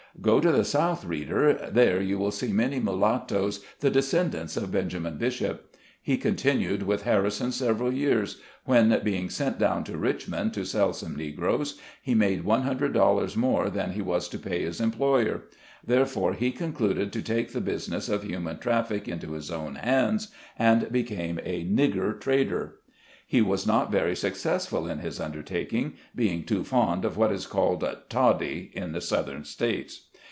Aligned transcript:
Go 0.19 0.41
to 0.41 0.51
the 0.51 0.65
South, 0.65 1.05
reader! 1.05 1.53
there 1.71 2.01
you 2.01 2.19
will 2.19 2.31
see 2.31 2.51
many 2.51 2.81
mulattoes, 2.81 3.63
the 3.79 3.89
descendants 3.89 4.57
of 4.57 4.71
Ben. 4.73 4.89
Bishop. 5.17 5.75
He 6.01 6.17
continued 6.17 6.83
with 6.83 7.03
Harrison 7.03 7.53
several 7.53 7.91
years, 7.93 8.39
when, 8.65 9.01
being 9.05 9.29
sent 9.29 9.57
down 9.57 9.85
to 9.85 9.97
Richmond 9.97 10.53
to 10.53 10.65
sell 10.65 10.91
some 10.91 11.15
Negroes, 11.15 11.79
he 12.03 12.13
made 12.13 12.43
one 12.43 12.63
hundred 12.63 12.91
dollars 12.93 13.37
more 13.37 13.69
than 13.69 13.93
he 13.93 14.01
was 14.01 14.27
to 14.29 14.37
pay 14.37 14.63
his 14.63 14.81
employer; 14.81 15.43
therefore, 15.83 16.33
he 16.33 16.51
concluded 16.51 17.13
to 17.13 17.21
take 17.21 17.51
the 17.53 17.61
business 17.61 18.09
of 18.09 18.21
human 18.23 18.59
traffic 18.59 19.07
into 19.07 19.31
his 19.31 19.49
own 19.49 19.75
hands, 19.75 20.27
and 20.59 20.91
become 20.91 21.39
a 21.45 21.63
"nigger 21.65 22.19
trader" 22.19 22.75
He 23.25 23.41
was 23.41 23.65
not 23.65 23.93
very 23.93 24.15
successful 24.17 24.85
in 24.89 24.99
his 24.99 25.17
undertaking, 25.19 25.93
being 26.13 26.43
too 26.43 26.65
fond 26.65 27.05
of 27.05 27.15
what 27.15 27.31
is 27.31 27.47
called 27.47 27.81
"toddy" 28.09 28.71
in 28.75 28.91
the 28.91 28.99
Southern 29.01 29.45
States. 29.45 30.09